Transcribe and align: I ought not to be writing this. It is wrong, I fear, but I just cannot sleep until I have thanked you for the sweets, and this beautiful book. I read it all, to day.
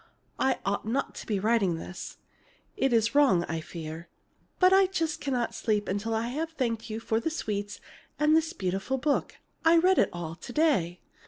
I 0.39 0.57
ought 0.65 0.87
not 0.87 1.13
to 1.13 1.27
be 1.27 1.39
writing 1.39 1.75
this. 1.75 2.17
It 2.75 2.91
is 2.91 3.13
wrong, 3.13 3.43
I 3.43 3.61
fear, 3.61 4.09
but 4.57 4.73
I 4.73 4.87
just 4.87 5.21
cannot 5.21 5.53
sleep 5.53 5.87
until 5.87 6.15
I 6.15 6.29
have 6.29 6.53
thanked 6.53 6.89
you 6.89 6.99
for 6.99 7.19
the 7.19 7.29
sweets, 7.29 7.79
and 8.17 8.35
this 8.35 8.51
beautiful 8.51 8.97
book. 8.97 9.37
I 9.63 9.77
read 9.77 9.99
it 9.99 10.09
all, 10.11 10.33
to 10.33 10.51
day. 10.53 11.01